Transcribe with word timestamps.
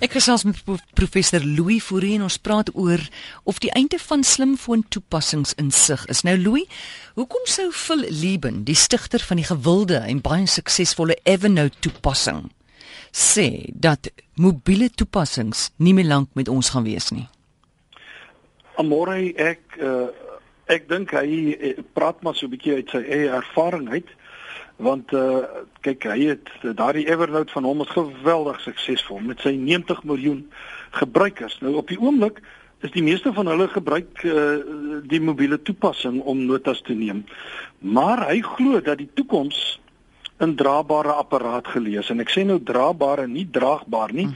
Ek 0.00 0.14
gesels 0.16 0.46
met 0.48 0.56
professor 0.96 1.42
Louis 1.44 1.82
Fourie 1.84 2.14
en 2.16 2.22
ons 2.24 2.38
praat 2.40 2.70
oor 2.72 3.02
of 3.44 3.58
die 3.60 3.68
einde 3.76 3.98
van 4.00 4.22
slimfoon 4.24 4.80
toepassings 4.88 5.52
in 5.60 5.68
sig 5.76 6.06
is. 6.08 6.22
Nou 6.24 6.38
Louis, 6.40 6.86
hoekom 7.20 7.44
sou 7.44 7.66
Phil 7.68 8.06
Lieben, 8.08 8.62
die 8.64 8.78
stigter 8.80 9.20
van 9.20 9.36
die 9.42 9.44
gewilde 9.44 10.00
en 10.00 10.22
baie 10.24 10.46
suksesvolle 10.48 11.18
Evernote 11.28 11.76
toepassing, 11.84 12.46
sê 13.12 13.68
dat 13.76 14.08
mobiele 14.40 14.88
toepassings 14.88 15.68
nie 15.76 15.92
meer 15.92 16.08
lank 16.08 16.32
met 16.32 16.48
ons 16.48 16.72
gaan 16.72 16.88
wees 16.88 17.10
nie? 17.12 17.26
Amore 18.80 19.18
ek 19.36 19.76
uh, 19.84 20.08
ek 20.72 20.88
dink 20.88 21.12
hy 21.12 21.58
eh, 21.60 21.76
praat 21.92 22.24
maar 22.24 22.38
so 22.38 22.48
'n 22.48 22.56
bietjie 22.56 22.80
uit 22.80 22.88
sy 22.88 23.04
eie 23.04 23.28
ervaring 23.28 23.92
uit 23.92 24.08
want 24.80 25.12
uh 25.12 25.44
kyk 25.84 26.04
hy 26.08 26.18
het 26.32 26.48
daardie 26.76 27.06
Evernote 27.08 27.52
van 27.52 27.64
hom 27.64 27.80
is 27.84 27.92
geweldig 27.94 28.60
suksesvol 28.64 29.22
met 29.24 29.40
sy 29.44 29.54
90 29.56 30.02
miljoen 30.08 30.42
gebruikers. 30.96 31.58
Nou 31.64 31.78
op 31.80 31.88
die 31.88 32.00
oomblik 32.00 32.40
is 32.84 32.92
die 32.92 33.04
meeste 33.04 33.32
van 33.36 33.48
hulle 33.48 33.68
gebruik 33.68 34.24
uh 34.24 34.58
die 35.08 35.20
mobiele 35.20 35.60
toepassing 35.62 36.20
om 36.20 36.44
notas 36.48 36.82
te 36.86 36.96
neem. 36.96 37.24
Maar 37.78 38.26
hy 38.30 38.40
glo 38.44 38.80
dat 38.84 39.00
die 39.00 39.10
toekoms 39.14 39.80
in 40.40 40.56
draabare 40.56 41.16
apparaat 41.20 41.68
gelees 41.68 42.08
en 42.12 42.20
ek 42.24 42.32
sê 42.32 42.44
nou 42.48 42.60
draabare 42.64 43.28
nie 43.28 43.48
draagbaar 43.52 44.14
nie. 44.16 44.30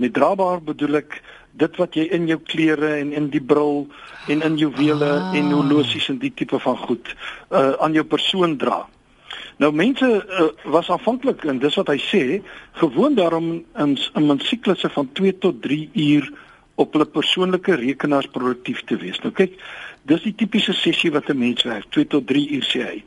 Met 0.00 0.16
draagbaar 0.16 0.62
bedoel 0.64 1.02
ek 1.02 1.20
dit 1.60 1.76
wat 1.76 1.96
jy 1.98 2.06
in 2.16 2.28
jou 2.30 2.38
klere 2.46 2.94
en 3.00 3.12
in 3.16 3.28
die 3.32 3.42
bril 3.42 3.84
en 4.32 4.44
in 4.46 4.56
juwele 4.56 5.10
ah. 5.18 5.34
en 5.36 5.52
horlosies 5.52 6.08
en 6.12 6.20
die 6.22 6.32
tipe 6.32 6.60
van 6.62 6.78
goed 6.86 7.12
uh 7.50 7.74
aan 7.84 7.96
jou 7.96 8.04
persoon 8.04 8.56
dra. 8.56 8.84
Nou 9.60 9.72
mense 9.76 10.06
uh, 10.08 10.46
was 10.72 10.88
aanvanklik 10.90 11.42
en 11.44 11.58
dis 11.60 11.74
wat 11.76 11.90
hy 11.92 11.98
sê, 12.00 12.22
gewoon 12.80 13.14
daarom 13.18 13.48
in 13.76 13.98
'n 14.16 14.38
siklusse 14.40 14.88
van 14.88 15.12
2 15.12 15.38
tot 15.38 15.62
3 15.62 15.90
uur 15.92 16.32
op 16.74 16.92
hulle 16.92 17.04
persoonlike 17.04 17.74
rekenaars 17.74 18.30
produktief 18.32 18.80
te 18.88 18.96
wees. 18.96 19.20
Nou 19.20 19.32
kyk, 19.36 19.58
dis 20.08 20.24
die 20.24 20.32
tipiese 20.34 20.72
sessie 20.72 21.12
wat 21.12 21.28
'n 21.28 21.38
mens 21.38 21.62
werk, 21.68 21.90
2 21.90 22.06
tot 22.06 22.26
3 22.26 22.46
uur 22.56 22.64
sê 22.64 22.80
hy. 22.86 23.04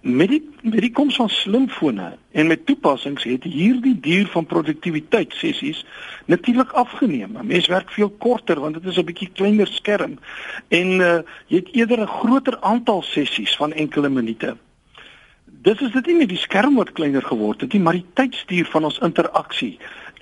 Met 0.00 0.28
die 0.28 0.42
met 0.62 0.80
die 0.80 0.92
koms 0.92 1.16
van 1.16 1.28
slimfone 1.28 2.12
en 2.32 2.46
met 2.46 2.66
toepassings 2.66 3.24
het 3.24 3.44
hierdie 3.44 3.96
duur 4.00 4.26
van 4.26 4.46
produktiwiteit 4.46 5.32
sessies 5.32 5.84
natuurlik 6.26 6.72
afgeneem. 6.72 7.36
'n 7.38 7.46
Mens 7.46 7.66
werk 7.66 7.90
veel 7.90 8.10
korter 8.10 8.60
want 8.60 8.74
dit 8.74 8.84
is 8.84 8.98
'n 8.98 9.04
bietjie 9.04 9.30
kleiner 9.32 9.66
skerm 9.66 10.18
en 10.68 10.88
uh, 11.00 11.18
jy 11.46 11.56
het 11.56 11.72
eerder 11.72 12.00
'n 12.00 12.16
groter 12.20 12.60
aantal 12.60 13.02
sessies 13.02 13.56
van 13.56 13.72
enkele 13.72 14.08
minute. 14.08 14.56
Dis 15.62 15.80
is 15.82 15.90
dit 15.90 16.06
nie 16.06 16.20
net 16.20 16.30
die 16.30 16.38
skerm 16.38 16.76
wat 16.78 16.92
kleiner 16.94 17.24
geword 17.26 17.64
het 17.64 17.72
nie, 17.74 17.80
maar 17.82 17.96
die 17.96 18.06
tydstuur 18.14 18.68
van 18.70 18.84
ons 18.86 19.00
interaksie 19.02 19.72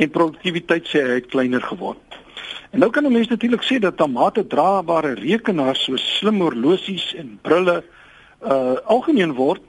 en 0.00 0.12
produktiwiteit 0.14 0.88
sê 0.88 1.02
hy 1.04 1.18
het 1.18 1.28
kleiner 1.32 1.60
geword. 1.60 2.16
En 2.72 2.80
nou 2.80 2.88
kan 2.90 3.04
'n 3.04 3.12
mens 3.12 3.28
natuurlik 3.28 3.64
sê 3.64 3.78
dat 3.78 3.96
tamate 3.96 4.46
draabare 4.46 5.12
rekenaars 5.14 5.84
so 5.84 5.96
slim 5.96 6.40
horlosies 6.40 7.14
en 7.14 7.38
brille 7.42 7.84
uh 8.44 8.76
algemeen 8.84 9.34
word 9.34 9.62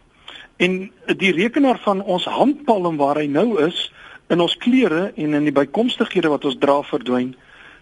en 0.57 0.91
die 1.05 1.31
rekenaar 1.31 1.79
van 1.79 2.01
ons 2.03 2.25
handpalm 2.25 2.97
waar 2.97 3.15
hy 3.15 3.27
nou 3.27 3.65
is 3.67 3.91
in 4.27 4.39
ons 4.39 4.57
klere 4.57 5.11
en 5.15 5.33
in 5.33 5.43
die 5.43 5.55
bykomstighede 5.55 6.29
wat 6.29 6.45
ons 6.45 6.57
dra 6.59 6.81
verdwyn 6.83 7.35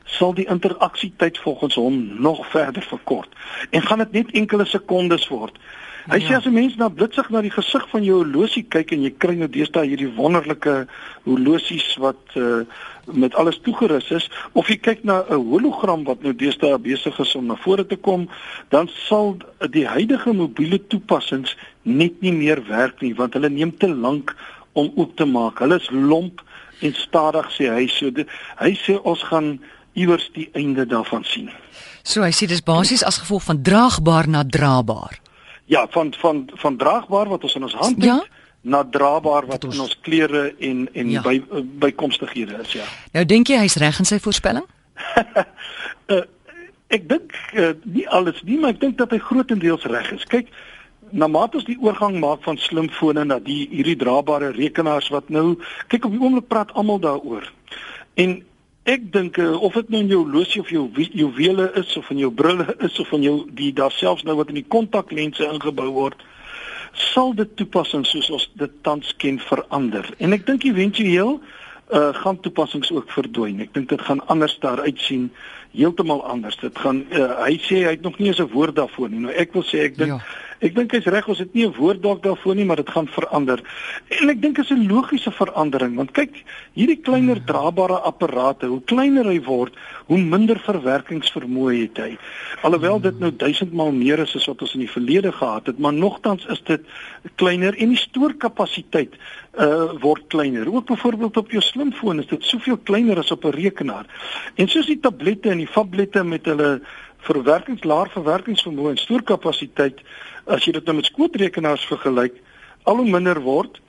sal 0.06 0.34
die 0.34 0.48
interaksietyd 0.50 1.38
volgens 1.38 1.76
hom 1.76 2.22
nog 2.22 2.48
verder 2.48 2.82
verkort 2.82 3.30
en 3.70 3.82
gaan 3.82 3.98
dit 3.98 4.12
net 4.12 4.32
enkele 4.32 4.66
sekondes 4.66 5.28
word 5.28 5.58
Hy 6.06 6.20
ja. 6.22 6.28
sê 6.28 6.34
as 6.38 6.46
'n 6.46 6.54
mens 6.54 6.76
na 6.78 6.90
blitsig 6.90 7.30
na 7.30 7.42
die 7.42 7.50
gesig 7.50 7.86
van 7.90 8.04
jou 8.04 8.20
horlosie 8.22 8.64
kyk 8.64 8.92
en 8.94 9.02
jy 9.02 9.14
kry 9.18 9.36
nou 9.36 9.48
deesdae 9.50 9.88
hierdie 9.90 10.12
wonderlike 10.14 10.86
horlosies 11.26 11.98
wat 11.98 12.22
uh, 12.38 12.62
met 13.10 13.34
alles 13.36 13.58
toegerus 13.66 14.12
is 14.12 14.30
of 14.54 14.70
jy 14.70 14.78
kyk 14.78 15.04
na 15.04 15.24
'n 15.30 15.42
hologram 15.50 16.04
wat 16.06 16.22
nou 16.22 16.34
deesdae 16.34 16.78
besig 16.78 17.20
is 17.20 17.36
om 17.36 17.46
na 17.46 17.56
vore 17.56 17.86
te 17.86 17.96
kom, 17.96 18.30
dan 18.70 18.90
sal 19.08 19.38
die 19.70 19.88
huidige 19.88 20.34
mobiele 20.34 20.80
toepassings 20.88 21.58
net 21.82 22.22
nie 22.22 22.34
meer 22.34 22.62
werk 22.68 23.02
nie 23.02 23.16
want 23.16 23.34
hulle 23.34 23.50
neem 23.50 23.74
te 23.78 23.88
lank 23.88 24.36
om 24.74 24.92
oop 24.96 25.18
te 25.18 25.26
maak. 25.26 25.60
Hulle 25.60 25.80
is 25.80 25.90
lomp 25.90 26.42
en 26.82 26.94
stadig 26.94 27.50
sê 27.58 27.70
hy 27.72 27.88
so. 27.88 28.12
De, 28.12 28.26
hy 28.62 28.74
sê 28.78 29.00
ons 29.02 29.24
gaan 29.24 29.60
iewers 29.94 30.30
die 30.34 30.50
einde 30.54 30.86
daarvan 30.86 31.24
sien. 31.24 31.50
So 32.04 32.22
hy 32.22 32.34
sê 32.36 32.46
dis 32.46 32.62
basies 32.62 33.04
as 33.04 33.18
gevolg 33.24 33.44
van 33.44 33.62
draagbaar 33.62 34.28
na 34.30 34.44
draagbaar. 34.44 35.25
Ja, 35.66 35.88
van 35.90 36.14
van 36.18 36.46
van 36.54 36.78
draagbaar 36.78 37.30
wat 37.30 37.44
ons 37.44 37.56
in 37.56 37.64
ons 37.64 37.74
hand 37.74 37.96
het 37.96 38.06
ja? 38.06 38.26
na 38.62 38.84
draagbaar 38.84 39.46
wat 39.46 39.64
ons... 39.64 39.76
in 39.76 39.82
ons 39.82 39.98
klere 40.02 40.56
en 40.60 40.88
en 40.94 41.10
ja. 41.10 41.22
by 41.22 41.42
bykomstighede 41.82 42.62
is, 42.62 42.72
ja. 42.72 42.86
Nou 43.14 43.26
dink 43.26 43.50
jy 43.50 43.60
hy's 43.62 43.78
reg 43.82 44.00
in 44.00 44.10
sy 44.10 44.20
voorspelling? 44.22 44.66
uh, 46.14 46.22
ek 46.96 47.10
dink 47.10 47.36
uh, 47.54 47.74
nie 47.84 48.08
alles 48.10 48.42
nie, 48.46 48.60
maar 48.62 48.76
ek 48.76 48.82
dink 48.82 48.98
dat 49.02 49.14
hy 49.14 49.20
grootendeels 49.22 49.86
reg 49.90 50.12
is. 50.16 50.26
Kyk, 50.30 50.50
na 51.12 51.28
mate 51.30 51.60
ons 51.60 51.68
die 51.68 51.78
oorgang 51.82 52.18
maak 52.22 52.44
van 52.46 52.58
slimfone 52.62 53.26
na 53.26 53.40
die 53.44 53.66
hierdie 53.72 53.98
draagbare 54.02 54.52
rekenaars 54.56 55.10
wat 55.14 55.30
nou 55.34 55.56
kyk 55.92 56.06
op 56.08 56.14
die 56.16 56.22
oomblik 56.22 56.50
praat 56.50 56.74
almal 56.78 57.02
daaroor. 57.02 57.50
En 58.22 58.40
Ek 58.86 59.08
dink 59.10 59.40
uh, 59.42 59.56
of 59.66 59.74
dit 59.74 59.88
nou 59.90 60.04
in 60.04 60.12
jou 60.12 60.22
losie 60.30 60.62
of 60.62 60.70
jou 60.70 60.86
juwele 60.94 61.72
is 61.82 61.96
of 61.98 62.10
in 62.14 62.20
jou 62.22 62.30
brille 62.30 62.68
is 62.86 63.00
of 63.02 63.12
in 63.18 63.24
jou 63.26 63.36
die 63.58 63.72
daar 63.74 63.92
selfs 63.92 64.24
nou 64.28 64.36
wat 64.38 64.52
in 64.54 64.60
die 64.60 64.70
kontaklense 64.76 65.48
ingebou 65.48 65.88
word, 65.96 66.22
sal 66.94 67.34
dit 67.34 67.50
toepassings 67.58 68.14
soos 68.14 68.30
ons 68.38 68.46
dit 68.62 68.76
tans 68.86 69.16
ken 69.18 69.40
verander. 69.42 70.06
En 70.22 70.38
ek 70.38 70.46
dink 70.46 70.68
éventueel 70.70 71.40
uh 71.94 72.14
gaan 72.18 72.40
toepassings 72.42 72.90
ook 72.94 73.10
verdwyn. 73.14 73.60
Ek 73.66 73.74
dink 73.74 73.90
dit 73.90 74.02
gaan 74.02 74.22
anders 74.30 74.56
daar 74.62 74.80
uitsien, 74.86 75.28
heeltemal 75.74 76.24
anders. 76.26 76.58
Dit 76.62 76.78
gaan 76.82 77.04
uh, 77.10 77.42
hy 77.42 77.58
sê 77.66 77.84
hy 77.86 77.98
het 77.98 78.06
nog 78.06 78.18
nie 78.22 78.30
eens 78.30 78.42
'n 78.42 78.54
woord 78.54 78.78
daarvoor 78.78 79.10
nie. 79.10 79.26
Nou 79.26 79.34
ek 79.34 79.54
wil 79.54 79.66
sê 79.66 79.86
ek 79.90 79.98
dink 79.98 80.18
ja. 80.18 80.22
Ek 80.64 80.76
dink 80.76 80.94
hy's 80.96 81.08
reg, 81.12 81.28
ons 81.28 81.40
het 81.40 81.54
nie 81.54 81.66
'n 81.68 81.74
woord 81.76 82.02
dalk 82.02 82.24
daarvoor 82.24 82.56
nie, 82.56 82.66
maar 82.66 82.78
dit 82.78 82.90
gaan 82.90 83.08
verander. 83.08 83.60
En 84.10 84.30
ek 84.30 84.42
dink 84.42 84.56
dit 84.56 84.66
is 84.66 84.72
'n 84.72 84.88
logiese 84.88 85.32
verandering, 85.32 85.96
want 85.96 86.12
kyk, 86.12 86.44
hierdie 86.74 87.02
kleiner 87.02 87.38
hmm. 87.38 87.46
draabare 87.46 88.00
apparate, 88.00 88.66
hoe 88.66 88.82
kleiner 88.86 89.26
hy 89.26 89.42
word, 89.42 89.74
hoe 90.08 90.18
minder 90.18 90.60
verwerkingsvermoë 90.60 91.82
het 91.82 91.98
hy. 91.98 92.18
Alhoewel 92.64 93.00
dit 93.02 93.20
nou 93.20 93.32
duisendmal 93.32 93.92
meer 93.92 94.20
is 94.20 94.36
as 94.36 94.46
wat 94.46 94.62
ons 94.62 94.74
in 94.74 94.86
die 94.86 94.92
verlede 94.92 95.32
gehad 95.32 95.66
het, 95.66 95.80
maar 95.80 95.94
nogtans 95.94 96.46
is 96.46 96.62
dit 96.62 96.82
kleiner 97.36 97.76
en 97.78 97.90
die 97.90 97.98
stoorkapasiteit 97.98 99.14
uh 99.60 99.92
word 100.02 100.28
kleiner. 100.28 100.68
Ook 100.68 100.86
byvoorbeeld 100.86 101.38
op 101.38 101.52
jou 101.52 101.62
slimfoon 101.62 102.20
is 102.20 102.28
dit 102.28 102.44
soveel 102.44 102.78
kleiner 102.78 103.18
as 103.18 103.32
op 103.32 103.46
'n 103.46 103.56
rekenaar. 103.56 104.06
En 104.56 104.68
soos 104.68 104.86
die 104.86 105.00
tablette 105.00 105.50
en 105.50 105.58
die 105.58 105.72
tablette 105.72 106.24
met 106.24 106.46
hulle 106.46 106.82
verwerkings 107.28 107.84
laer 107.84 108.10
verwerkingsvermoë 108.14 108.96
en 108.96 109.02
stoorkapasiteit 109.02 110.02
as 110.46 110.66
jy 110.66 110.76
dit 110.78 110.86
nou 110.86 110.96
met 111.00 111.10
skootrekenaars 111.10 111.86
vergelyk 111.90 112.38
al 112.86 113.02
hoe 113.02 113.10
minder 113.10 113.42
word 113.42 113.82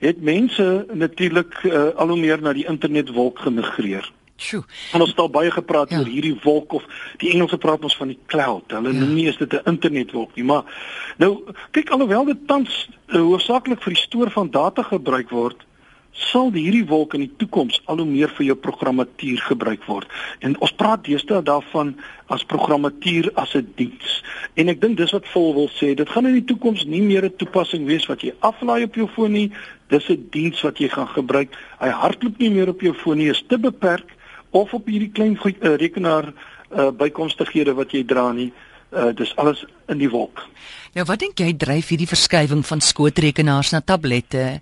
het 0.00 0.20
mense 0.24 0.86
natuurlik 0.92 1.60
uh, 1.68 1.90
al 1.96 2.14
hoe 2.14 2.18
meer 2.18 2.40
na 2.42 2.52
die 2.56 2.66
internetwolk 2.68 3.38
gemigreer. 3.44 4.06
Sjoe. 4.40 4.62
En 4.92 5.04
ons 5.04 5.10
het 5.12 5.18
al 5.20 5.30
baie 5.30 5.50
gepraat 5.52 5.90
ja. 5.92 5.98
oor 6.00 6.08
hierdie 6.08 6.36
wolk 6.42 6.72
of 6.78 6.84
die 7.20 7.32
Engelse 7.34 7.58
praat 7.60 7.84
ons 7.84 7.96
van 7.96 8.08
die 8.08 8.18
cloud. 8.32 8.72
Hulle 8.72 8.94
ja. 8.94 9.00
noem 9.02 9.12
nie 9.14 9.26
is 9.28 9.36
dit 9.36 9.52
'n 9.52 9.74
internetwolk 9.74 10.34
nie, 10.34 10.44
maar 10.44 10.64
nou 11.18 11.32
kyk 11.76 11.90
alhoewel 11.90 12.24
dit 12.24 12.46
tans 12.46 12.88
uh, 12.88 13.20
hoofsaaklik 13.20 13.82
vir 13.82 13.92
die 13.92 14.02
stoor 14.02 14.30
van 14.30 14.50
data 14.50 14.82
gebruik 14.82 15.30
word, 15.30 15.66
sal 16.12 16.50
hierdie 16.52 16.84
wolk 16.86 17.14
in 17.14 17.24
die 17.24 17.32
toekoms 17.40 17.80
al 17.90 18.02
hoe 18.02 18.06
meer 18.08 18.30
vir 18.36 18.46
jou 18.50 18.56
programmatuur 18.58 19.42
gebruik 19.48 19.84
word. 19.88 20.08
En 20.44 20.56
ons 20.60 20.72
praat 20.72 21.02
deesdae 21.06 21.42
daarvan 21.46 21.94
as 22.28 22.44
programmatuur 22.44 23.30
as 23.34 23.54
'n 23.54 23.72
diens. 23.76 24.22
En 24.54 24.68
ek 24.68 24.80
dink 24.80 24.96
dis 24.96 25.12
wat 25.12 25.28
vol 25.28 25.54
wil 25.54 25.68
sê, 25.68 25.94
dit 25.94 26.08
gaan 26.08 26.26
in 26.26 26.34
die 26.34 26.44
toekoms 26.44 26.84
nie 26.84 27.02
meer 27.02 27.24
'n 27.24 27.36
toepassing 27.36 27.86
wees 27.86 28.06
wat 28.06 28.22
jy 28.22 28.32
aflaai 28.40 28.84
op 28.84 28.94
jou 28.94 29.08
foon 29.08 29.32
nie, 29.32 29.52
dis 29.88 30.08
'n 30.08 30.28
diens 30.30 30.60
wat 30.62 30.78
jy 30.78 30.88
gaan 30.88 31.08
gebruik. 31.08 31.48
Hy 31.80 31.88
hardloop 31.88 32.38
nie 32.38 32.50
meer 32.50 32.68
op 32.68 32.80
jou 32.80 32.94
foon 32.94 33.18
nie, 33.18 33.30
is 33.30 33.44
te 33.48 33.58
beperk 33.58 34.16
of 34.50 34.74
op 34.74 34.86
hierdie 34.86 35.12
klein 35.12 35.38
uh, 35.44 35.76
rekenaar 35.76 36.32
uh, 36.70 36.90
bykomstighede 36.90 37.74
wat 37.74 37.92
jy 37.92 38.04
dra 38.04 38.32
nie. 38.32 38.52
Uh, 38.92 39.14
dis 39.14 39.36
alles 39.36 39.64
in 39.88 39.98
die 39.98 40.10
wolk. 40.10 40.48
Nou 40.94 41.04
wat 41.06 41.18
dink 41.18 41.38
jy 41.38 41.52
dryf 41.56 41.88
hierdie 41.88 42.08
verskywing 42.10 42.66
van 42.66 42.80
skootrekenaars 42.80 43.70
na 43.70 43.80
tablette 43.80 44.60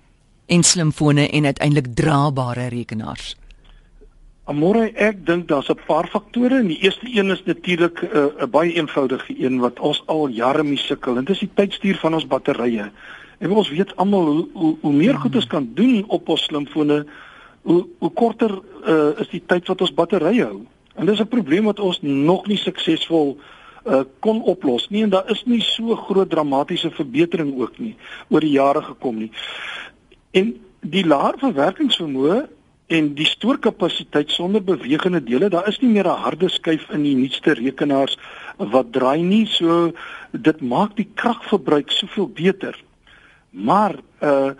en 0.49 0.62
slimfone 0.62 1.29
en 1.29 1.45
uiteindelik 1.45 1.95
draabare 1.95 2.69
rekenaars? 2.73 3.37
Amore, 4.49 4.87
ek 4.97 5.27
dink 5.29 5.49
daar's 5.49 5.69
'n 5.69 5.77
paar 5.87 6.06
faktore. 6.09 6.59
En 6.59 6.67
die 6.67 6.81
eerste 6.81 7.06
een 7.12 7.31
is 7.31 7.43
natuurlik 7.45 8.00
'n 8.03 8.09
uh, 8.17 8.47
baie 8.50 8.73
eenvoudige 8.73 9.35
een 9.45 9.59
wat 9.59 9.81
ons 9.81 10.03
al 10.06 10.29
jare 10.29 10.62
mee 10.62 10.77
sukkel. 10.77 11.17
En 11.17 11.25
dit 11.25 11.35
is 11.35 11.45
die 11.45 11.55
tydstuur 11.55 11.97
van 11.97 12.15
ons 12.15 12.27
batterye. 12.27 12.91
En 13.39 13.50
ons 13.50 13.69
weet 13.69 13.97
almal 13.97 14.25
hoe, 14.27 14.49
hoe 14.53 14.77
hoe 14.81 14.93
meer 14.93 15.15
goed 15.15 15.35
ons 15.35 15.47
kan 15.47 15.71
doen 15.75 16.05
op 16.09 16.29
ons 16.29 16.43
slimfone, 16.43 17.06
hoe 17.62 17.87
hoe 17.99 18.11
korter 18.11 18.59
uh, 18.87 19.21
is 19.21 19.29
die 19.29 19.43
tyd 19.47 19.67
wat 19.67 19.81
ons 19.81 19.94
batterye 19.94 20.44
hou. 20.44 20.65
En 20.94 21.06
dis 21.06 21.21
'n 21.21 21.29
probleem 21.29 21.65
wat 21.65 21.81
ons 21.81 21.99
nog 22.03 22.47
nie 22.47 22.56
suksesvol 22.56 23.39
uh, 23.87 24.01
kon 24.21 24.43
oplos 24.43 24.89
nie 24.89 25.03
en 25.03 25.11
daar 25.11 25.31
is 25.31 25.44
nie 25.44 25.61
so 25.61 25.97
groot 25.97 26.31
dramatiese 26.31 26.91
verbetering 26.91 27.55
ook 27.61 27.79
nie 27.79 27.97
oor 28.29 28.41
die 28.41 28.56
jare 28.56 28.83
gekom 28.83 29.19
nie. 29.19 29.31
En 30.31 30.55
die 30.81 31.05
laer 31.07 31.39
verwerkingsvermoë 31.41 32.47
en 32.89 33.13
die 33.15 33.27
stoorkapasiteit 33.29 34.31
sonder 34.33 34.65
bewegende 34.65 35.21
dele, 35.25 35.49
daar 35.53 35.69
is 35.69 35.81
nie 35.81 35.91
meer 35.93 36.09
'n 36.09 36.23
harde 36.25 36.49
skyf 36.49 36.89
in 36.91 37.03
die 37.03 37.15
nuutste 37.15 37.53
rekenaars 37.53 38.19
wat 38.57 38.93
draai 38.93 39.23
nie, 39.23 39.47
so 39.47 39.93
dit 40.33 40.61
maak 40.61 40.97
die 40.97 41.09
kragverbruik 41.15 41.91
soveel 41.91 42.29
beter. 42.29 42.75
Maar 43.51 43.95
uh 44.23 44.51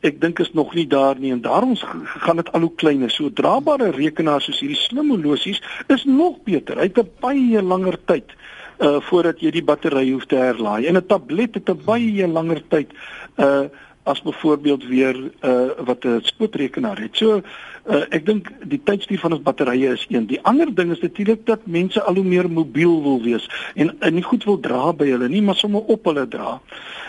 ek 0.00 0.20
dink 0.20 0.38
is 0.38 0.52
nog 0.54 0.74
nie 0.74 0.86
daar 0.86 1.18
nie 1.18 1.32
en 1.32 1.40
daarom 1.42 1.74
gaan 2.22 2.36
dit 2.36 2.52
al 2.52 2.60
hoe 2.60 2.74
kleiner. 2.74 3.10
So 3.10 3.32
draabare 3.32 3.90
rekenaars 3.90 4.44
soos 4.44 4.60
hierdie 4.60 4.78
slim 4.78 5.10
horlosies 5.10 5.58
is 5.88 6.04
nog 6.04 6.36
beter. 6.44 6.76
Hy 6.76 6.86
het 6.86 6.98
'n 6.98 7.10
baie 7.20 7.62
langer 7.62 7.98
tyd 8.04 8.30
uh 8.78 9.00
voordat 9.00 9.40
jy 9.40 9.50
die 9.50 9.64
battery 9.64 10.12
hoef 10.12 10.26
te 10.26 10.36
herlaai. 10.36 10.86
En 10.86 10.96
'n 10.96 11.06
tablet 11.06 11.54
het 11.54 11.68
'n 11.68 11.84
baie 11.84 12.28
langer 12.28 12.62
tyd 12.68 12.92
uh 13.36 13.66
as 14.08 14.22
byvoorbeeld 14.22 14.86
weer 14.86 15.16
uh 15.44 15.70
wat 15.84 16.04
'n 16.04 16.20
spoedrekenaar 16.22 16.98
het. 17.00 17.16
So 17.16 17.36
uh 17.36 18.04
ek 18.08 18.26
dink 18.26 18.50
die 18.64 18.80
tydstuur 18.84 19.18
van 19.18 19.32
ons 19.32 19.42
batterye 19.42 19.92
is 19.92 20.06
een. 20.08 20.26
Die 20.26 20.40
ander 20.42 20.74
ding 20.74 20.90
is 20.92 21.00
natuurlik 21.00 21.46
dat 21.46 21.66
mense 21.66 22.02
al 22.02 22.14
hoe 22.14 22.24
meer 22.24 22.50
mobiel 22.50 23.02
wil 23.02 23.22
wees 23.22 23.48
en, 23.74 23.94
en 24.00 24.14
nie 24.14 24.22
goed 24.22 24.44
wil 24.44 24.60
dra 24.60 24.92
by 24.92 25.10
hulle 25.10 25.28
nie, 25.28 25.42
maar 25.42 25.56
sommer 25.56 25.82
op 25.86 26.04
hulle 26.04 26.28
dra. 26.28 26.60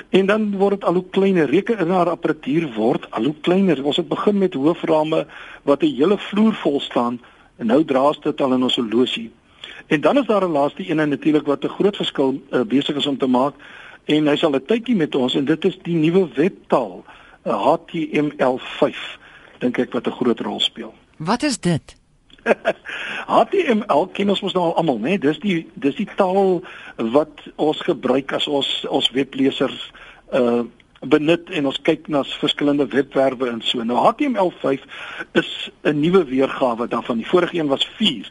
En 0.09 0.25
dan 0.25 0.51
word 0.57 0.79
dit 0.79 0.83
al 0.83 0.93
hoe 0.93 1.09
kleiner. 1.09 1.49
Rekenaarapparatuur 1.49 2.73
word 2.75 3.11
al 3.11 3.23
hoe 3.23 3.35
kleiner. 3.41 3.83
Ons 3.83 3.97
het 3.97 4.07
begin 4.07 4.37
met 4.37 4.53
hooframe 4.53 5.25
wat 5.63 5.83
'n 5.83 5.95
hele 5.95 6.17
vloer 6.17 6.53
vol 6.53 6.79
staan 6.79 7.19
en 7.57 7.67
nou 7.67 7.83
dra 7.85 8.11
dit 8.21 8.41
al 8.41 8.53
in 8.53 8.63
ons 8.63 8.75
horlosie. 8.75 9.31
En 9.87 10.01
dan 10.01 10.17
is 10.17 10.25
daar 10.25 10.43
'n 10.43 10.51
laaste 10.51 10.89
een 10.89 10.99
en 10.99 11.09
natuurlik 11.09 11.45
wat 11.45 11.63
'n 11.63 11.67
groot 11.67 11.95
verskil 11.95 12.41
uh, 12.51 12.61
besig 12.61 12.95
is 12.95 13.05
om 13.05 13.17
te 13.17 13.27
maak 13.27 13.53
en 14.09 14.27
hy 14.27 14.35
sal 14.35 14.55
'n 14.55 14.65
tydjie 14.65 14.95
met 14.95 15.15
ons 15.15 15.35
en 15.35 15.45
dit 15.45 15.65
is 15.65 15.77
die 15.85 15.95
nuwe 15.95 16.27
webtaal 16.35 17.03
HTML5 17.45 18.97
dink 19.59 19.79
ek 19.79 19.93
wat 19.93 20.07
'n 20.07 20.17
groot 20.19 20.39
rol 20.39 20.59
speel. 20.59 20.93
Wat 21.29 21.43
is 21.43 21.59
dit? 21.59 21.95
HTML 23.27 24.07
ken 24.13 24.29
ons 24.29 24.41
mos 24.41 24.53
nou 24.53 24.63
al 24.63 24.75
almal, 24.75 24.99
né? 24.99 25.09
Nee? 25.09 25.19
Dis 25.19 25.39
die 25.39 25.67
dis 25.73 25.95
die 25.95 26.07
taal 26.15 26.63
wat 26.95 27.43
ons 27.55 27.81
gebruik 27.81 28.31
as 28.33 28.47
ons 28.47 28.85
ons 28.89 29.11
weblesers 29.11 29.91
uh 30.31 30.63
benut 30.99 31.47
en 31.55 31.69
ons 31.69 31.77
kyk 31.87 32.09
na 32.11 32.25
verskillende 32.41 32.87
webwerwe 32.91 33.47
en 33.47 33.61
so. 33.63 33.83
Nou 33.83 34.01
HTML5 34.03 34.83
is 35.31 35.71
'n 35.83 35.99
nuwe 35.99 36.25
weergawe 36.25 36.87
daarvan. 36.87 37.17
Die 37.17 37.27
vorige 37.27 37.55
een 37.55 37.67
was 37.67 37.87
4. 37.95 38.27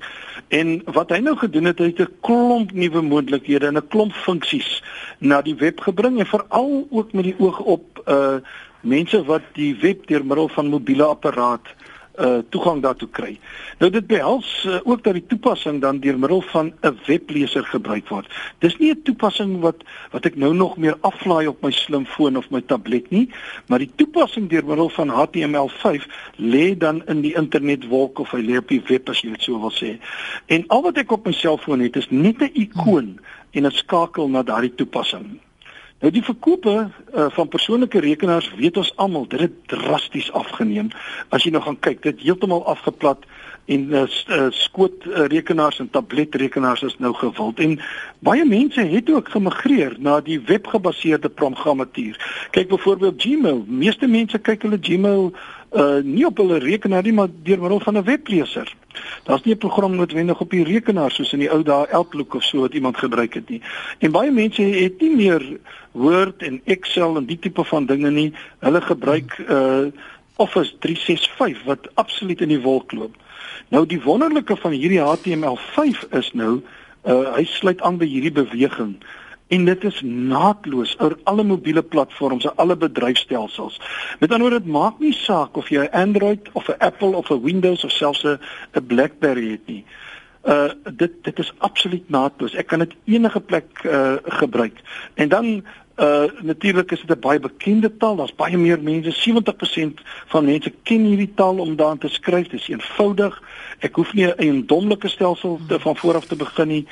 En 0.48 0.82
wat 0.84 1.10
hy 1.12 1.18
nou 1.20 1.36
gedoen 1.36 1.64
het, 1.64 1.78
hy 1.78 1.90
het 1.92 2.00
'n 2.00 2.14
klomp 2.20 2.72
nuwe 2.72 3.02
moontlikhede 3.02 3.66
en 3.66 3.76
'n 3.76 3.88
klomp 3.88 4.12
funksies 4.12 4.82
na 5.18 5.42
die 5.42 5.54
web 5.54 5.80
gebring 5.80 6.18
en 6.18 6.26
veral 6.26 6.86
ook 6.90 7.12
met 7.12 7.24
die 7.24 7.38
oog 7.38 7.58
op 7.58 8.02
uh 8.06 8.36
mense 8.80 9.24
wat 9.24 9.42
die 9.52 9.76
web 9.80 10.06
deur 10.06 10.24
middel 10.24 10.48
van 10.48 10.68
mobiele 10.68 11.04
apparate 11.04 11.70
uh 12.18 12.38
toegang 12.50 12.82
daartoe 12.82 13.08
kry. 13.08 13.38
Nou 13.78 13.90
dit 13.90 14.06
behels 14.06 14.64
uh, 14.66 14.80
ook 14.84 15.04
dat 15.04 15.14
die 15.14 15.26
toepassing 15.26 15.80
dan 15.80 16.00
deur 16.02 16.18
middel 16.18 16.40
van 16.50 16.72
'n 16.82 16.98
webleser 17.06 17.64
gebruik 17.64 18.08
word. 18.08 18.26
Dis 18.58 18.76
nie 18.78 18.90
'n 18.90 19.02
toepassing 19.02 19.60
wat 19.60 19.84
wat 20.10 20.26
ek 20.26 20.36
nou 20.36 20.54
nog 20.54 20.76
meer 20.76 20.96
aflaai 21.00 21.46
op 21.46 21.62
my 21.62 21.70
slimfoon 21.70 22.36
of 22.36 22.50
my 22.50 22.60
tablet 22.60 23.10
nie, 23.10 23.30
maar 23.66 23.78
die 23.78 23.90
toepassing 23.94 24.48
deur 24.48 24.64
middel 24.64 24.88
van 24.88 25.08
HTML5 25.08 26.06
lê 26.36 26.76
dan 26.78 27.02
in 27.06 27.20
die 27.20 27.34
internetwolk 27.34 28.18
of 28.18 28.30
hy 28.30 28.42
lê 28.42 28.56
op 28.58 28.68
die 28.68 28.82
web 28.88 29.08
as 29.08 29.20
jy 29.20 29.30
dit 29.30 29.42
so 29.42 29.60
wil 29.60 29.72
sê. 29.72 29.98
En 30.46 30.64
al 30.68 30.82
wat 30.82 30.96
ek 30.96 31.12
op 31.12 31.26
my 31.26 31.32
selfoon 31.32 31.80
het 31.80 31.96
is 31.96 32.10
net 32.10 32.42
'n 32.42 32.50
ikoon 32.54 33.18
en 33.50 33.66
'n 33.66 33.70
skakel 33.70 34.28
na 34.28 34.42
daardie 34.42 34.74
toepassing. 34.74 35.38
Nou 35.98 36.12
die 36.14 36.22
verkope 36.22 36.74
uh, 36.78 37.26
van 37.34 37.48
persoonlike 37.50 37.98
rekenaars 37.98 38.52
weet 38.54 38.76
ons 38.78 38.92
almal, 39.02 39.26
dit 39.28 39.40
het 39.40 39.54
drasties 39.66 40.30
afgeneem. 40.32 40.92
As 41.34 41.42
jy 41.42 41.50
nou 41.50 41.62
gaan 41.64 41.78
kyk, 41.82 42.04
dit 42.04 42.20
heeltemal 42.22 42.62
afgeplat 42.70 43.26
en 43.68 43.88
uh, 43.92 44.04
skoot 44.54 45.04
uh, 45.08 45.26
rekenaars 45.28 45.80
en 45.82 45.90
tabletrekenaars 45.90 46.86
is 46.86 46.94
nou 47.02 47.10
gewild 47.18 47.58
en 47.60 47.74
baie 48.24 48.46
mense 48.48 48.80
het 48.80 49.10
ook 49.10 49.28
gemigreer 49.34 49.98
na 49.98 50.20
die 50.24 50.38
webgebaseerde 50.40 51.28
programmatuur. 51.28 52.16
Kyk 52.54 52.70
byvoorbeeld 52.70 53.22
Gmail. 53.22 53.64
Meeste 53.66 54.06
mense 54.06 54.38
kyk 54.38 54.68
hulle 54.68 54.78
Gmail 54.80 55.32
uh 55.76 55.98
nie 56.00 56.24
op 56.24 56.38
hulle 56.40 56.62
rekenaar 56.62 57.04
nie, 57.04 57.12
maar 57.12 57.28
deur 57.44 57.60
middel 57.60 57.80
van 57.84 57.98
'n 57.98 58.04
webleser. 58.04 58.70
Daar's 59.24 59.44
nie 59.44 59.54
'n 59.54 59.58
program 59.58 59.96
noodwendig 59.96 60.40
op 60.40 60.50
die 60.50 60.64
rekenaar 60.64 61.10
soos 61.10 61.32
in 61.32 61.38
die 61.38 61.50
ou 61.50 61.62
dae 61.62 61.92
Outlook 61.92 62.34
of 62.34 62.42
so 62.42 62.60
wat 62.60 62.74
iemand 62.74 62.96
gebruik 62.96 63.34
het 63.34 63.48
nie. 63.48 63.62
En 63.98 64.10
baie 64.10 64.30
mense 64.30 64.62
het 64.62 65.00
nie 65.00 65.14
meer 65.16 65.58
Word 65.92 66.42
en 66.42 66.60
Excel 66.64 67.16
en 67.16 67.26
die 67.26 67.38
tipe 67.38 67.64
van 67.64 67.86
dinge 67.86 68.10
nie. 68.10 68.32
Hulle 68.58 68.80
gebruik 68.80 69.38
uh 69.48 69.86
Office 70.36 70.78
365 70.78 71.64
wat 71.64 71.88
absoluut 71.94 72.40
in 72.40 72.48
die 72.48 72.60
wolk 72.60 72.92
loop. 72.92 73.16
Nou 73.68 73.86
die 73.86 74.02
wonderlike 74.02 74.56
van 74.56 74.72
hierdie 74.72 75.02
HTML5 75.02 76.08
is 76.10 76.32
nou 76.32 76.62
uh 77.04 77.34
hy 77.34 77.44
sluit 77.44 77.80
aan 77.80 77.98
by 77.98 78.06
hierdie 78.06 78.32
beweging 78.32 78.98
en 79.48 79.64
dit 79.64 79.84
is 79.84 80.00
naadloos 80.04 80.94
oor 81.00 81.16
alle 81.24 81.44
mobiele 81.44 81.82
platforms 81.82 82.44
en 82.44 82.56
alle 82.56 82.76
bedryfstelsels. 82.76 83.80
Met 84.20 84.30
ander 84.32 84.48
woorde, 84.48 84.64
dit 84.64 84.72
maak 84.72 84.98
nie 85.00 85.12
saak 85.12 85.56
of 85.56 85.68
jy 85.68 85.84
'n 85.84 85.92
Android 85.92 86.48
of 86.52 86.68
'n 86.68 86.78
Apple 86.78 87.16
of 87.16 87.30
'n 87.30 87.42
Windows 87.42 87.84
of 87.84 87.90
selfs 87.90 88.24
'n 88.24 88.86
BlackBerry 88.86 89.50
het 89.50 89.66
nie. 89.66 89.84
Uh 90.44 90.70
dit 90.94 91.12
dit 91.22 91.38
is 91.38 91.52
absoluut 91.58 92.08
naadloos. 92.08 92.54
Ek 92.54 92.66
kan 92.66 92.78
dit 92.78 92.94
enige 93.04 93.40
plek 93.40 93.82
uh 93.84 94.16
gebruik. 94.24 94.80
En 95.14 95.28
dan 95.28 95.64
uh 95.96 96.24
natuurlik 96.40 96.92
is 96.92 97.00
dit 97.00 97.16
'n 97.16 97.20
baie 97.20 97.40
bekende 97.40 97.96
taal. 97.96 98.16
Daar's 98.16 98.34
baie 98.34 98.56
meer 98.56 98.82
mense, 98.82 99.12
70% 99.12 100.00
van 100.26 100.44
mense 100.44 100.72
ken 100.82 101.04
hierdie 101.04 101.34
taal 101.34 101.58
om 101.58 101.76
daarin 101.76 101.98
te 101.98 102.08
skryf. 102.08 102.48
Dit 102.48 102.60
is 102.60 102.68
eenvoudig. 102.68 103.42
Ek 103.78 103.94
hoef 103.94 104.12
nie 104.12 104.26
'n 104.26 104.38
eendommelike 104.38 105.08
stelsel 105.08 105.60
te 105.68 105.80
van 105.80 105.96
vooraf 105.96 106.24
te 106.24 106.36
begin 106.36 106.68
nie. 106.68 106.86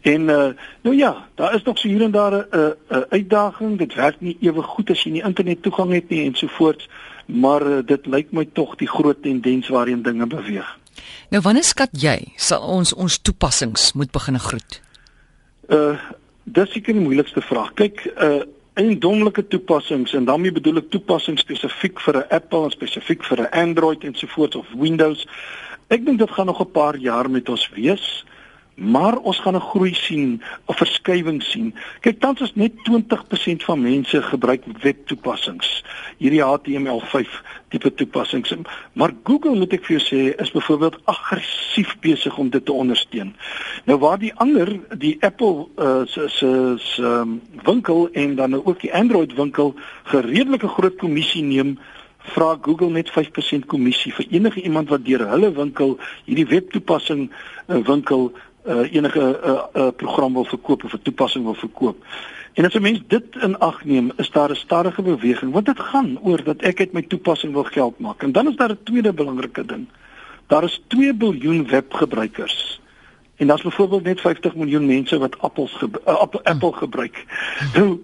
En 0.00 0.20
uh 0.20 0.48
nou 0.82 0.96
ja, 0.96 1.28
daar 1.34 1.54
is 1.54 1.62
nog 1.62 1.78
so 1.78 1.88
hier 1.88 2.02
en 2.02 2.10
daar 2.10 2.32
'n 2.32 2.46
uh, 2.56 2.60
'n 2.60 2.96
uh, 2.96 3.00
uitdaging. 3.08 3.78
Dit 3.78 3.94
werk 3.94 4.20
nie 4.20 4.36
ewe 4.40 4.62
goed 4.62 4.90
as 4.90 5.02
jy 5.02 5.10
nie 5.10 5.22
internet 5.22 5.62
toegang 5.62 5.92
het 5.92 6.08
nie 6.08 6.24
en 6.24 6.34
so 6.34 6.46
voort, 6.46 6.88
maar 7.26 7.66
uh, 7.66 7.78
dit 7.84 8.06
lyk 8.06 8.32
my 8.32 8.48
tog 8.52 8.76
die 8.76 8.88
groot 8.88 9.22
tendens 9.22 9.68
waarheen 9.68 10.02
dinge 10.02 10.26
beweeg. 10.26 10.78
Nou 11.28 11.42
wanneer 11.42 11.64
skat 11.64 11.90
jy 11.92 12.32
sal 12.36 12.62
ons 12.62 12.94
ons 12.94 13.18
toepassings 13.18 13.92
moet 13.92 14.10
begin 14.10 14.38
groet? 14.38 14.80
Uh 15.68 15.98
dis 16.44 16.72
seker 16.72 16.92
die 16.92 17.02
moeilikste 17.02 17.40
vraag. 17.40 17.74
Kyk, 17.74 18.12
uh 18.16 18.42
eendommelike 18.74 19.46
toepassings 19.46 20.12
en 20.12 20.24
daarmee 20.24 20.52
bedoel 20.52 20.76
ek 20.76 20.90
toepassings 20.90 21.40
spesifiek 21.40 22.00
vir 22.00 22.16
'n 22.16 22.28
Apple 22.30 22.64
en 22.64 22.70
spesifiek 22.70 23.24
vir 23.24 23.40
'n 23.40 23.50
Android 23.50 24.04
en 24.04 24.14
so 24.14 24.26
voort 24.26 24.54
of 24.54 24.66
Windows. 24.74 25.26
Ek 25.88 26.04
dink 26.04 26.18
dit 26.18 26.30
gaan 26.30 26.46
nog 26.46 26.60
'n 26.60 26.70
paar 26.70 26.96
jaar 26.96 27.30
met 27.30 27.48
ons 27.48 27.70
wees 27.74 28.24
maar 28.80 29.16
ons 29.16 29.38
gaan 29.38 29.54
'n 29.54 29.60
groei 29.60 29.94
sien, 29.94 30.42
'n 30.68 30.74
verskywing 30.74 31.42
sien. 31.42 31.74
Kyk, 32.00 32.20
tans 32.20 32.40
is 32.40 32.54
net 32.54 32.72
20% 32.84 33.64
van 33.64 33.80
mense 33.80 34.22
gebruik 34.22 34.62
webtoepassings. 34.80 35.84
Hierdie 36.16 36.42
HTML5 36.42 37.28
tipe 37.68 37.94
toepassings. 37.94 38.54
Maar 38.92 39.12
Google, 39.24 39.54
moet 39.54 39.72
ek 39.72 39.84
vir 39.84 39.98
jou 39.98 40.04
sê, 40.06 40.40
is 40.40 40.50
byvoorbeeld 40.50 40.98
aggressief 41.04 41.96
besig 42.00 42.36
om 42.38 42.50
dit 42.50 42.64
te 42.64 42.72
ondersteun. 42.72 43.34
Nou 43.84 43.98
waar 43.98 44.18
die 44.18 44.34
ander, 44.34 44.80
die 44.98 45.16
Apple 45.20 45.66
uh, 45.76 46.02
se 46.06 46.28
se 46.28 46.74
se 46.78 47.02
um, 47.02 47.40
winkel 47.64 48.08
en 48.12 48.34
dan 48.34 48.50
nou 48.50 48.62
ook 48.64 48.80
die 48.80 48.94
Android 48.94 49.34
winkel 49.34 49.74
gereedelike 50.04 50.68
groot 50.68 50.96
kommissie 50.96 51.42
neem 51.42 51.78
vra 52.34 52.58
Google 52.62 52.90
net 52.90 53.10
5% 53.10 53.66
kommissie 53.66 54.12
vir 54.12 54.26
enige 54.30 54.62
iemand 54.62 54.90
wat 54.92 55.04
deur 55.06 55.24
hulle 55.30 55.50
winkel 55.56 55.96
hierdie 56.26 56.46
webtoepassing 56.46 57.28
uh, 57.30 57.80
winkel 57.86 58.30
uh, 58.66 58.92
enige 58.92 59.20
'n 59.20 59.48
uh, 59.48 59.62
uh, 59.74 59.88
program 59.96 60.32
wil 60.32 60.44
verkoop 60.44 60.84
of 60.84 60.92
'n 60.92 61.02
toepassing 61.02 61.44
wil 61.44 61.54
verkoop. 61.54 62.04
En 62.52 62.64
as 62.64 62.74
'n 62.74 62.82
mens 62.82 63.00
dit 63.06 63.24
in 63.40 63.58
ag 63.58 63.84
neem, 63.84 64.12
is 64.16 64.30
daar 64.30 64.50
'n 64.50 64.54
stadige 64.54 65.02
beweging 65.02 65.52
want 65.52 65.66
dit 65.66 65.80
gaan 65.80 66.18
oor 66.22 66.44
dat 66.44 66.62
ek 66.62 66.80
uit 66.80 66.92
my 66.92 67.02
toepassing 67.02 67.52
wil 67.52 67.64
geld 67.64 67.98
maak. 67.98 68.22
En 68.22 68.32
dan 68.32 68.48
is 68.48 68.56
daar 68.56 68.70
'n 68.70 68.82
tweede 68.82 69.12
belangrike 69.12 69.64
ding. 69.64 69.86
Daar 70.46 70.64
is 70.64 70.82
2 70.86 71.14
biljoen 71.14 71.66
webgebruikers. 71.66 72.80
En 73.36 73.46
daar's 73.46 73.62
byvoorbeeld 73.62 74.02
net 74.02 74.20
50 74.20 74.54
miljoen 74.54 74.86
mense 74.86 75.18
wat 75.18 75.38
Apples 75.38 75.72
ge 75.72 75.88
uh, 76.06 76.14
Apple, 76.14 76.44
Apple 76.44 76.72
gebruik. 76.72 77.24
Nou, 77.74 78.00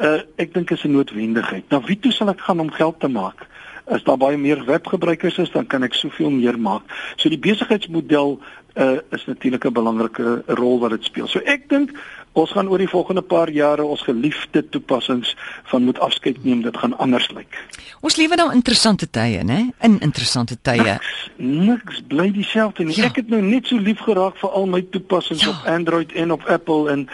uh, 0.00 0.20
ek 0.36 0.54
dink 0.54 0.70
is 0.70 0.84
'n 0.84 0.90
noodwendigheid. 0.90 1.64
Nou 1.68 1.82
wie 1.86 1.98
toe 1.98 2.12
sal 2.12 2.28
ek 2.28 2.40
gaan 2.40 2.60
om 2.60 2.70
geld 2.70 3.00
te 3.00 3.08
maak? 3.08 3.48
as 3.90 4.02
daar 4.06 4.18
baie 4.20 4.38
meer 4.38 4.64
webgebruikers 4.64 5.38
is, 5.42 5.50
dan 5.50 5.66
kan 5.66 5.82
ek 5.82 5.96
soveel 5.98 6.30
meer 6.30 6.58
maak. 6.58 6.86
So 7.16 7.30
die 7.32 7.40
besigheidsmodel 7.42 8.38
uh, 8.74 8.98
is 9.10 9.26
natuurlik 9.26 9.64
'n 9.64 9.72
belangrike 9.72 10.42
rol 10.46 10.78
wat 10.78 10.90
dit 10.90 11.04
speel. 11.04 11.26
So 11.26 11.38
ek 11.38 11.68
dink 11.68 11.90
ons 12.32 12.50
gaan 12.50 12.68
oor 12.68 12.78
die 12.78 12.88
volgende 12.88 13.22
paar 13.22 13.50
jare 13.50 13.84
ons 13.84 14.02
geliefde 14.06 14.68
toepassings 14.68 15.36
van 15.64 15.82
moet 15.82 15.98
afskeid 15.98 16.44
neem, 16.44 16.62
dit 16.62 16.76
gaan 16.76 16.98
anders 16.98 17.30
lyk. 17.34 17.58
Ons 18.00 18.16
lewe 18.16 18.36
nou 18.38 18.52
interessante 18.54 19.10
tye, 19.10 19.42
né? 19.44 19.58
In 19.82 19.98
interessante 20.00 20.56
tye. 20.62 20.82
Niks, 20.82 21.30
niks 21.36 22.02
bly 22.06 22.30
dieselfde 22.32 22.84
nie. 22.84 22.96
Ja. 22.96 23.10
Ek 23.10 23.16
het 23.16 23.28
nou 23.28 23.42
net 23.42 23.66
so 23.66 23.76
lief 23.76 23.98
geraak 24.06 24.38
vir 24.40 24.50
al 24.50 24.66
my 24.66 24.82
toepassings 24.94 25.42
ja. 25.44 25.50
op 25.50 25.66
Android 25.66 26.12
en 26.12 26.32
op 26.32 26.46
Apple 26.46 26.90
en 26.90 27.08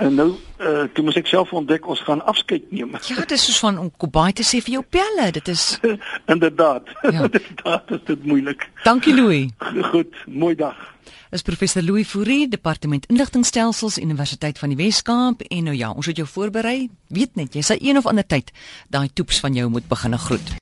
en 0.00 0.14
nou 0.14 0.28
uh, 0.30 0.84
toe 0.94 1.04
moet 1.04 1.16
ek 1.18 1.26
self 1.26 1.50
ontdek 1.52 1.88
ons 1.90 2.00
gaan 2.06 2.22
afskeid 2.30 2.70
neem. 2.72 2.94
Ja, 3.04 3.16
dit 3.18 3.34
is 3.36 3.44
soos 3.44 3.58
van 3.58 3.78
om 3.78 3.90
Kobai 3.96 4.30
te 4.32 4.46
sê 4.46 4.62
vir 4.64 4.78
jou 4.78 4.84
pelle, 4.86 5.26
dit 5.34 5.48
is 5.48 5.80
inderdaad. 6.34 6.88
Ja. 7.02 7.26
inderdaad 7.26 7.90
is 7.98 8.06
dit 8.06 8.24
moeilik. 8.24 8.68
Dankie 8.86 9.14
Louis. 9.14 9.50
Goed, 9.90 10.14
mooi 10.26 10.54
dag 10.54 10.78
is 11.30 11.42
professor 11.42 11.82
Louis 11.82 12.08
Fourie, 12.08 12.48
departement 12.48 13.06
inligtingstelsels 13.10 13.98
Universiteit 13.98 14.58
van 14.58 14.74
die 14.74 14.78
Wes-Kaap 14.80 15.44
en 15.48 15.70
nou 15.70 15.76
ja, 15.76 15.92
ons 15.92 16.06
het 16.10 16.18
jou 16.20 16.28
voorberei. 16.28 16.88
Weet 17.08 17.36
net, 17.40 17.54
jy 17.54 17.62
sal 17.66 17.80
een 17.80 18.00
of 18.00 18.06
ander 18.10 18.26
tyd 18.26 18.52
daai 18.88 19.08
toeps 19.12 19.40
van 19.40 19.54
jou 19.54 19.68
moet 19.70 19.88
begine 19.88 20.18
groet. 20.18 20.54